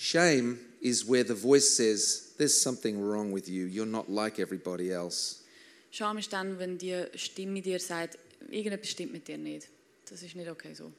[0.00, 3.64] Shame is where the voice says, There's something wrong with you.
[3.64, 5.42] You're not like everybody else.
[5.90, 8.16] Scham ist dann, wenn die Stimme dir sagt,
[8.48, 9.66] irgendetwas stimmt mit dir nicht.
[10.08, 10.92] Das ist nicht okay so.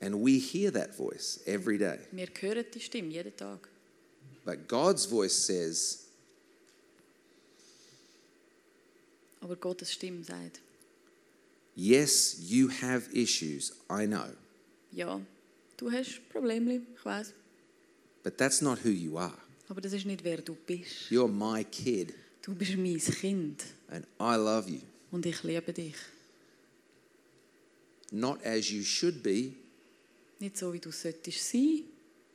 [0.00, 1.98] And we hear that voice every day.
[2.12, 3.68] Wir hören die Stimme jeden Tag.
[4.44, 6.06] But God's voice says,
[9.40, 10.60] Aber Gottes Stimme sagt,
[11.74, 14.30] Yes, you have issues, I know,
[14.92, 15.20] ja,
[15.76, 17.32] du hast Probleme, ich weiß,
[18.22, 19.36] but that's not who you are.
[19.68, 21.10] aber das ist nicht wer du bist.
[21.10, 24.80] You're my kid, Du bist mein Kind and I love you.
[25.10, 25.94] und ich liebe dich.
[28.10, 29.52] Not as you should be,
[30.40, 31.82] Nicht so, wie du solltest sein,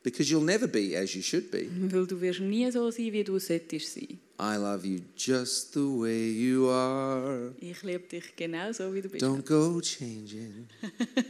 [0.04, 1.68] because you'll never be as you should be.
[1.92, 4.20] weil du wirst nie so sein, wie du solltest sein.
[4.42, 7.52] I love you just the way you are.
[7.60, 9.22] Ich liebe dich genau so, wie du bist.
[9.22, 10.70] Don't go changing.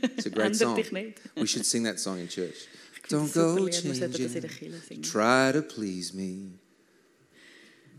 [0.04, 0.78] It's a great song.
[1.36, 2.68] We should sing that song in church.
[3.10, 5.02] Don't go Lied, wir sollten das in der changing.
[5.02, 6.60] Try to please me.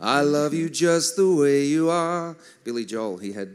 [0.01, 2.37] I love you just the way you are.
[2.62, 3.49] Billy Joel, he had,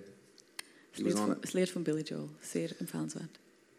[0.92, 1.54] he was on it.
[1.54, 3.30] Lied von Billy Joel, sehr empfehlenswert.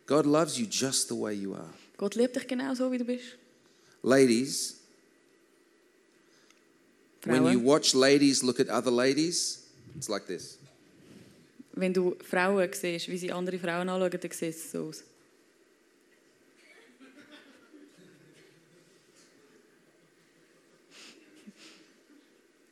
[0.06, 1.74] God loves you just the way you are.
[1.98, 3.36] Gott liebt dich genau so, wie du bist.
[4.02, 4.76] Ladies,
[7.26, 10.58] when you watch ladies look at other ladies, it's like this.
[11.76, 15.04] wenn du Frauen siehst, wie sie andere Frauen anschauen, dann sieht es so aus.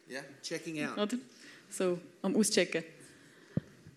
[0.09, 1.19] Yeah, checking out, Oder?
[1.71, 2.85] So, am Auschecken.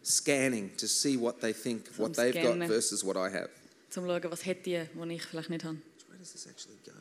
[0.03, 3.49] scanning to see what they think, what they've got versus what I have.
[3.89, 5.77] Zum zu schauen, was hat die, die ich vielleicht nicht habe.
[6.09, 6.93] Where does this actually go?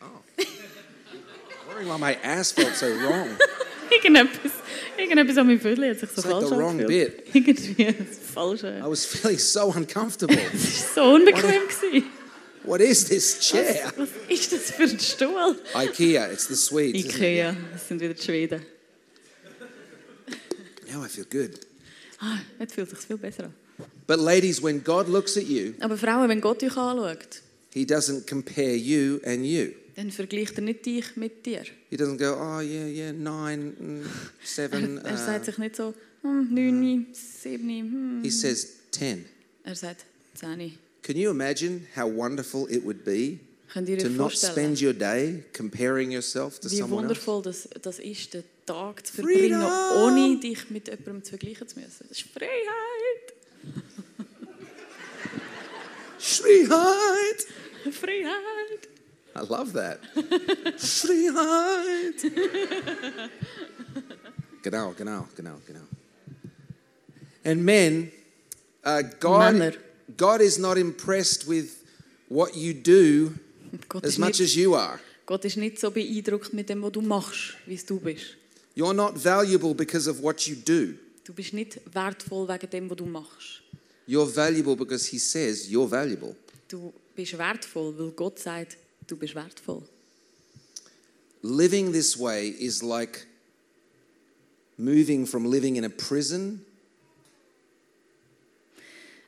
[0.00, 0.22] Oh.
[1.68, 3.28] I'm wondering why my ass felt so wrong.
[3.90, 4.52] Irgendetwas,
[4.96, 7.22] irgendetwas an meinem Viertel hat sich so It's like falsch the wrong angefühlt.
[7.34, 8.78] Irgendwie das Falsche.
[8.82, 10.38] I was feeling so uncomfortable.
[10.54, 11.68] Es war so unbequem.
[11.68, 12.04] gewesen.
[12.64, 13.92] What is this chair?
[13.96, 15.56] Was ist das für ein Stuhl?
[15.74, 17.04] IKEA, it's the Swedes.
[17.04, 17.14] isn't it?
[17.16, 18.62] Ikea, das sind wieder die Schweden.
[20.90, 21.60] Now I feel good.
[22.20, 23.54] Ah, jetzt fühlt es sich viel besser an.
[24.06, 27.42] But ladies, when God looks at you, Aber Frauen, wenn Gott euch anschaut,
[27.74, 29.72] He doesn't compare you and you.
[29.98, 31.64] Dann vergleicht er nicht dich mit dir.
[31.90, 34.06] He doesn't go, oh yeah, yeah, nine, mm,
[34.44, 34.98] seven.
[35.04, 38.20] Er Uh, sagt sich nicht so, hm, 9, 7, hm.
[38.22, 39.24] he says ten.
[39.64, 40.78] Er sagt 10.
[41.02, 43.40] Can you imagine how wonderful it would be
[43.74, 47.26] to not spend your day comparing yourself to wie someone else?
[47.26, 50.02] wundervoll das, das ist, den Tag zu verbringen, Freedom!
[50.04, 52.06] ohne dich mit jemandem zu vergleichen zu müssen.
[52.08, 53.34] Das ist Freiheit!
[56.18, 57.46] Freiheit!
[57.92, 58.87] Freiheit!
[59.38, 60.00] I love that.
[60.78, 62.22] Freiheit!
[64.62, 65.86] genau, genau, genau, genau.
[67.44, 68.10] And men,
[68.84, 69.74] uh, God, Männer.
[70.16, 71.84] God is not impressed with
[72.28, 73.34] what you do
[73.88, 74.98] Gott as much nicht, as you are.
[75.24, 78.34] Gott ist nicht so beeindruckt mit dem, was du machst, wie es du bist.
[78.74, 80.94] You're not valuable because of what you do.
[81.24, 83.62] Du bist nicht wertvoll wegen dem, was du machst.
[84.08, 86.34] You're valuable because He says you're valuable.
[86.66, 88.76] Du bist wertvoll, weil Gott sagt,
[89.08, 89.82] du bist wertvoll.
[91.42, 93.26] Living this way is like
[94.76, 96.64] moving from living in a prison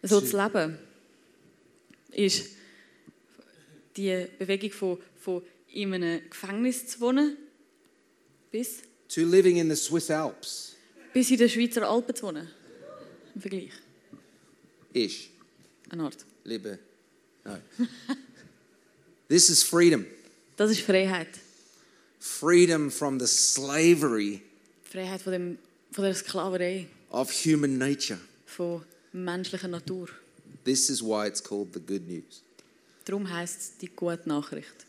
[0.03, 0.79] So zu leben
[2.13, 2.57] ist
[3.97, 7.37] die Bewegung von, von in einem Gefängnis zu wohnen
[8.51, 10.77] bis, to living in the Swiss Alps.
[11.13, 12.49] bis in den Schweizer Alpen zu wohnen.
[13.35, 13.73] Im Vergleich.
[14.93, 15.31] Ish.
[15.91, 16.25] Eine Art.
[16.45, 16.79] Liebe.
[17.45, 17.59] No.
[19.31, 20.05] this is freedom.
[20.57, 21.29] Das ist Freiheit.
[22.19, 24.43] Freedom from the slavery
[24.85, 25.59] Freiheit von, dem,
[25.93, 28.19] von der Sklaverei, of human nature.
[28.45, 30.09] von menschlicher Natur.
[30.65, 32.43] This is why it's called the good news.
[33.07, 34.85] Darum heisst es die gute Nachricht.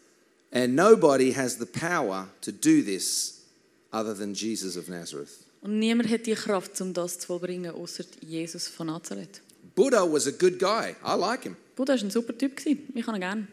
[0.52, 3.44] And nobody has the power to do this
[3.94, 5.46] other than Jesus of Nazareth.
[5.62, 9.42] Und niemand hat die Kraft, um das zu vollbringen, außer Jesus von Nazareth.
[9.76, 10.96] Buddha was a good guy.
[11.06, 11.56] I like him.
[11.76, 12.58] Buddha war ein super Typ.
[12.58, 12.92] gewesen.
[12.94, 13.48] Ich kann ihn gerne.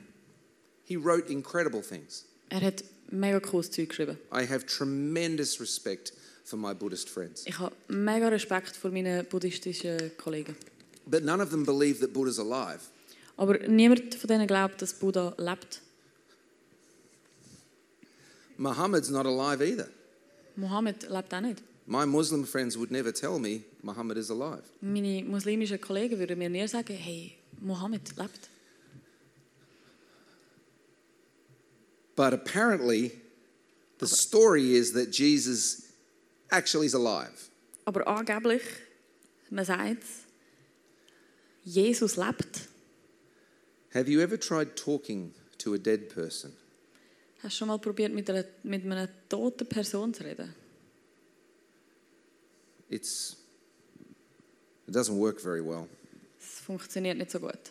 [0.89, 2.25] He wrote incredible things.
[2.49, 4.17] Er hat mega cooles Zeug geschrieben.
[4.33, 7.45] I have tremendous respect for my Buddhist friends.
[7.47, 10.57] Ich habe mega Respekt vor meinen buddhistischen Kollegen.
[11.07, 12.81] But none of them believe that Buddha's alive.
[13.37, 15.83] Aber niemand von denen glaubt, dass Buddha lebt.
[18.57, 19.89] Muhammad's not alive either.
[20.57, 21.63] Mohammed lebt auch nicht.
[21.87, 24.63] My Muslim friends would never tell me Muhammad is alive.
[24.81, 28.49] Meine muslimischen Kollegen würden mir nie sagen, hey, Mohammed lebt.
[32.19, 33.13] But apparently,
[34.01, 35.93] the story is that Jesus
[36.51, 37.49] actually is alive.
[37.87, 38.65] Aber angeblich,
[39.53, 40.03] man sagt
[41.65, 42.67] Jesus lebt.
[43.95, 46.57] Have you ever tried talking to a dead person?
[47.45, 50.53] Hast du schon mal probiert, mit einer, mit einer toten Person zu reden?
[52.91, 53.37] It's
[54.89, 55.87] it doesn't work very well.
[56.41, 57.71] Es funktioniert nicht so gut.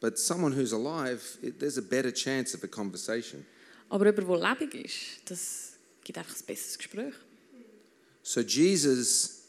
[0.00, 3.44] But someone who's alive, it, there's a better chance of a conversation.
[3.90, 5.72] Aber jemand, der lebendig ist, das
[6.04, 7.14] gibt einfach ein besseres Gespräch.
[8.22, 9.42] So Jesus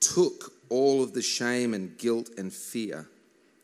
[0.00, 3.06] took all of the shame and guilt and fear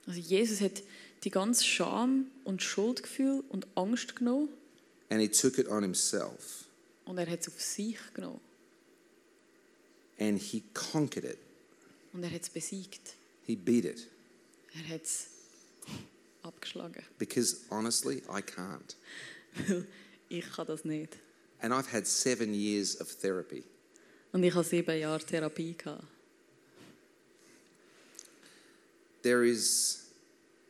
[0.07, 0.83] Also Jesus hat
[1.23, 4.49] die ganze Scham und Schuldgefühl und Angst genommen
[5.11, 6.65] and he took it on himself
[7.05, 8.41] und er hat es auf sich genommen
[10.19, 11.39] and he conquered it.
[12.13, 13.15] und er hat es besiegt.
[13.47, 14.07] He beat it.
[14.75, 15.27] Er hat es
[16.43, 17.05] abgeschlagen.
[17.19, 18.97] Because honestly, I can't.
[20.29, 21.19] Ich kann das nicht.
[21.61, 23.65] And I've had seven years of therapy.
[24.33, 26.05] Und ich habe sieben Jahre Therapie gehabt.
[29.23, 30.13] There is,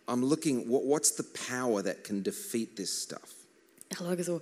[0.09, 3.35] I'm looking, what, what's the power that can defeat this stuff?
[3.91, 4.41] Ich schaue so,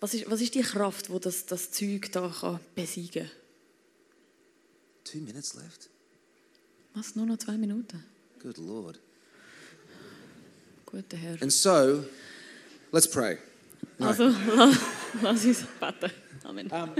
[0.00, 3.30] was ist, was ist die Kraft, die das, das Zeug da kann besiegen?
[5.04, 5.88] Two minutes left?
[6.94, 7.14] Was?
[7.14, 8.02] Nur noch zwei Minuten?
[8.40, 8.98] Good Lord.
[10.90, 11.36] Guter Herr.
[11.42, 12.04] And so,
[12.92, 13.36] let's pray.
[13.98, 14.06] No.
[14.06, 14.74] Also, la,
[15.22, 16.10] lass uns beten.
[16.46, 16.72] Amen.
[16.72, 16.94] Um,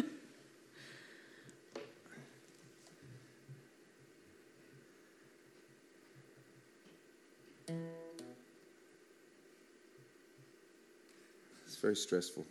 [11.66, 12.44] it's very stressful.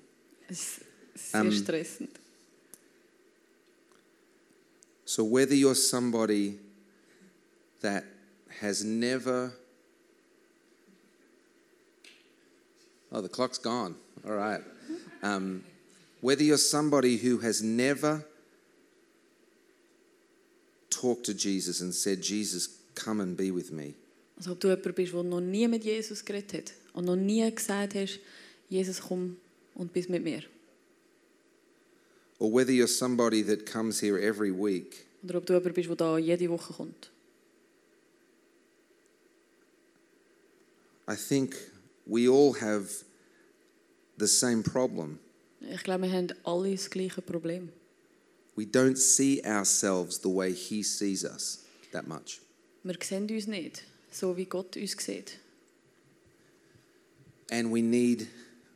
[0.49, 0.79] Es
[1.13, 2.09] ist sehr um, stressend.
[5.05, 6.57] So, whether you're somebody
[7.81, 8.05] that
[8.59, 9.53] has never.
[13.11, 13.95] Oh, the clock's gone.
[14.25, 14.61] All right.
[15.23, 15.63] Um,
[16.21, 18.25] whether you're somebody who has never
[20.89, 23.93] talked to Jesus and said, Jesus, come and be with me.
[24.37, 27.49] Also ob du jemand bist, der noch nie mit Jesus geredet hat und noch nie
[27.49, 28.19] gesagt hast,
[28.69, 29.37] Jesus, komm
[29.73, 30.43] und bist mit mir.
[32.39, 35.95] Or whether you're somebody that comes here every week Oder ob du jemand bist, der
[35.95, 37.09] da jede Woche kommt.
[41.09, 41.55] I think
[42.07, 42.87] we all have
[44.17, 45.19] the same problem.
[45.61, 47.69] Ich glaube, wir haben alle das gleiche Problem.
[48.55, 52.41] We don't see ourselves the way He sees us that much.
[52.83, 55.37] Wir sehen uns nicht, so wie Gott uns sieht.
[57.51, 58.27] And we need,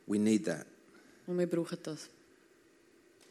[0.08, 0.66] we need that
[1.28, 2.08] Und wir brauchen das.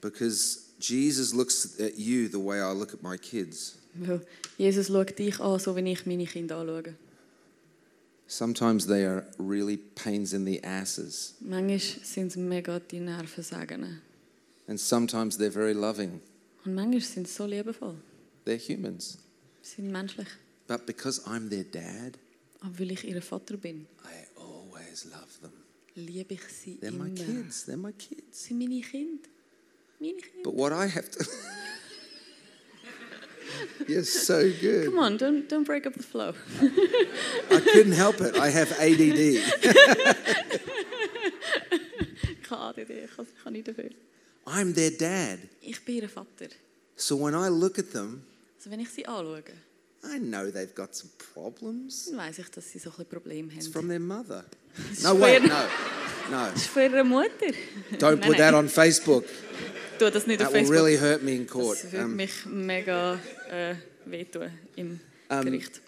[0.00, 3.76] because Jesus looks at you the way I look at my kids.
[4.56, 6.94] Jesus schaut dich an, so wie ich meine Kinder anschaue.
[8.32, 13.98] Sometimes they are really pains in the asses, Manchmal sind mega die Nervensägen.
[14.68, 16.20] and sometimes they're very loving.
[16.64, 17.96] Und manchmal sind sie so liebevoll.
[18.46, 19.18] They're humans.
[19.62, 20.28] Sie sind menschlich.
[20.68, 22.18] But because I'm their dad,
[22.60, 25.50] Aber weil ich ihr Vater bin, I always love them.
[25.96, 27.06] liebe ich sie They're immer.
[27.08, 28.22] my kids, they're my kids.
[28.44, 29.28] Sie sind meine Kinder.
[29.98, 30.42] Meine Kinder.
[30.44, 31.24] But what I have to.
[33.88, 34.86] You're so good.
[34.86, 36.34] Come on, don't, don't break up the flow.
[37.50, 38.36] I couldn't help it.
[38.36, 39.18] I have ADD.
[42.42, 43.10] Ich ADD, ich
[43.44, 43.90] kann, ich kann.
[44.46, 45.38] I'm their dad.
[45.60, 46.48] Ich bin ihr Vater.
[46.96, 48.22] So when I look at them,
[48.58, 49.42] Also wenn ich sie anschaue,
[50.02, 52.06] I know they've got some problems.
[52.06, 54.44] dann weiss ich, dass sie so ein Probleme It's from their mother.
[55.02, 55.66] No, wait, no.
[56.30, 56.46] No.
[56.54, 57.52] Ist von ihrer Mutter.
[57.98, 59.24] Don't put that on Facebook.
[60.00, 60.74] Tu das nicht auf Facebook.
[60.76, 61.76] really hurt me in court.
[61.84, 63.18] das würde Um, mich mega
[63.50, 63.74] äh,
[64.06, 64.98] wehtun im
[65.28, 65.80] Ähm, Gericht.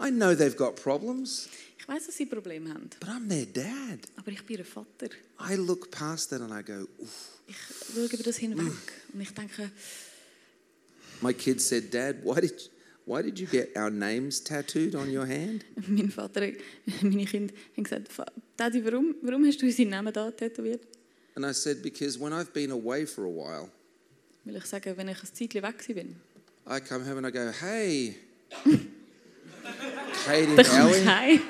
[0.00, 3.98] I know they've got problems, Ich weiss, dass sie Probleme haben, but I'm their dad.
[4.16, 5.08] aber ich bin ihr Vater.
[5.40, 7.10] I look past that and I go, Oof.
[7.48, 7.56] Ich
[7.94, 8.72] schaue über das hinweg
[9.12, 9.70] und ich denke,
[11.20, 12.70] My kid said, Dad, why did,
[13.06, 15.64] why did you get our names tattooed on your hand?
[15.88, 16.52] mein Vater,
[17.02, 18.26] meine Kinder haben gesagt, "Fa-
[18.56, 20.82] Daddy, warum, warum hast du unsere Namen da tätowiert?
[21.34, 23.70] And I said, Because when I've been away for a while,
[24.44, 24.54] ich
[24.96, 26.16] wenn ich ein Zeitchen weg bin,
[26.66, 28.16] I come home and I go, Hey,
[30.24, 31.40] Katie dann komme ich heim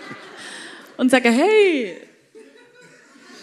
[0.96, 2.00] und sage, hey!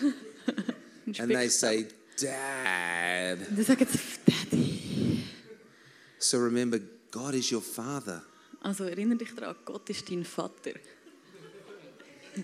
[1.05, 1.87] Und And they say,
[2.21, 3.39] Dad.
[3.49, 5.23] Dann sagen sie, Daddy.
[6.19, 6.79] So remember,
[7.11, 8.23] God is your father.
[8.61, 10.73] Also erinnere dich daran, Gott ist dein Vater.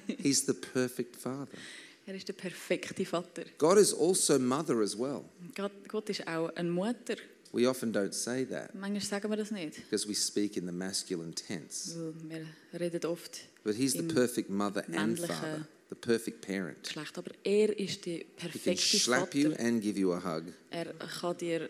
[0.07, 1.47] He's the perfect father.
[2.07, 3.43] Er ist der perfekte Vater.
[3.57, 5.23] God is also mother as well.
[5.55, 7.15] Gott, Gott ist auch eine Mutter.
[7.51, 9.75] We often don't say that Manchmal sagen wir das nicht.
[9.89, 11.95] because we speak in the masculine tense.
[12.29, 16.41] Weil wir reden oft But He's the im perfect mother and männlichen father, the perfect
[16.41, 16.83] parent.
[16.83, 17.17] Geschlecht.
[17.17, 19.63] Aber er ist der He can perfekte slap you Vater.
[19.63, 20.43] and give you a hug.
[20.69, 21.61] Er kann dir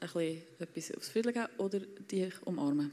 [0.00, 2.90] ein bisschen etwas aufs Viertel geben oder dich umarmen.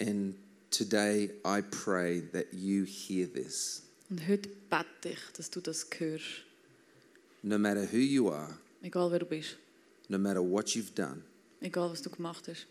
[0.00, 0.36] And
[0.70, 3.82] today I pray that you hear this.
[4.10, 6.44] Und heute bete ich, dass du das hörst.
[7.42, 9.56] No matter who you are, Egal wer du bist.
[10.08, 11.22] no matter what you've done,
[11.60, 12.66] Egal was du gemacht hast.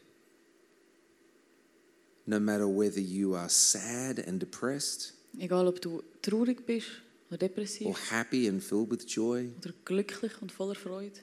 [2.26, 6.88] no matter whether you are sad and depressed Egal ob du traurig bist
[7.30, 11.20] oder depressiv or happy and filled with joy, oder glücklich und voller Freude.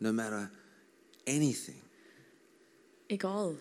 [0.00, 0.50] no matter
[1.26, 1.80] anything,
[3.08, 3.56] egal.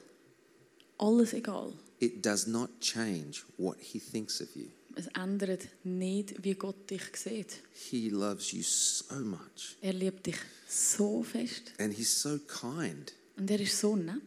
[0.97, 1.73] Alles egal.
[1.99, 4.67] It does not change what He thinks of you.
[4.95, 7.57] Es ändert nicht, wie Gott dich sieht.
[7.73, 9.77] He loves you so much.
[9.81, 10.35] Er liebt dich
[10.67, 13.13] so fest And He's so kind.
[13.37, 14.21] und er ist so nett.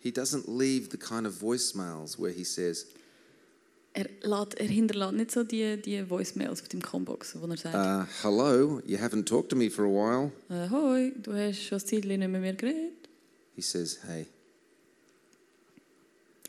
[0.00, 2.86] He doesn't leave the kind of voicemails where He says,
[3.94, 7.74] Er, lässt, er hinterlässt nicht so die, die Voicemails auf dem Combox, wo er sagt,
[7.74, 10.32] uh, Hello, you haven't talked to me for a while.
[10.48, 13.08] äh, «Hoi, du hast schon ein Zeitchen nicht mit mir geredet.»
[13.54, 14.26] He says, Hey,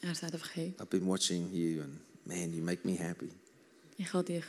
[0.04, 3.30] Er sagt einfach «Hey, I've been watching you and man, you make me happy.
[3.98, 4.44] ich habe dich,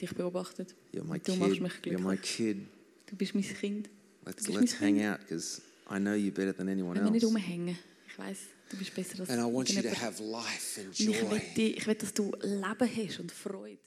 [0.00, 0.74] dich beobachtet.
[0.92, 1.62] You're my Du machst kid.
[1.62, 2.36] mich You're my glücklich.
[2.36, 2.56] kid.
[3.06, 3.88] Du bist mein Kind.
[4.26, 7.10] Let's, bist let's mein hang out because I know you better than anyone Wenn wir
[7.12, 7.32] nicht else.
[7.34, 7.78] rumhängen.
[8.08, 8.38] Ich weiß,
[8.70, 10.02] du bist besser als And I want you to irgendjemand.
[10.02, 11.74] have life and Und ich will, joy.
[11.76, 13.78] ich will, dass du Leben hast und Freude.